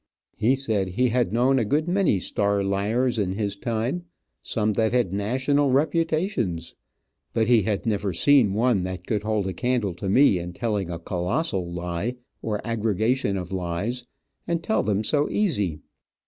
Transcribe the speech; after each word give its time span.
He 0.35 0.55
said 0.55 0.87
he 0.87 1.09
had 1.09 1.31
known 1.31 1.59
a 1.59 1.63
good 1.63 1.87
many 1.87 2.19
star 2.19 2.63
liars 2.63 3.19
in 3.19 3.33
his 3.33 3.55
time, 3.55 4.05
some 4.41 4.73
that 4.73 4.93
had 4.93 5.13
national 5.13 5.69
reputations, 5.69 6.73
but 7.35 7.45
he 7.45 7.61
had 7.61 7.85
never 7.85 8.11
seen 8.11 8.55
one 8.55 8.81
that 8.81 9.05
could 9.05 9.21
hold 9.21 9.45
a 9.47 9.53
candle 9.53 9.93
to 9.93 10.09
me 10.09 10.39
in 10.39 10.53
telling 10.53 10.89
a 10.89 10.97
colossal 10.97 11.71
lie, 11.71 12.15
or 12.41 12.65
aggregation 12.65 13.37
of 13.37 13.51
lies, 13.51 14.03
and 14.47 14.63
tell 14.63 14.81
them 14.81 15.03
so 15.03 15.29
easy. 15.29 15.81